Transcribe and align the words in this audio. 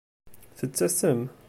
Tettessem? 0.57 1.21